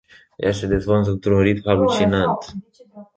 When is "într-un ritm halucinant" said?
1.09-2.55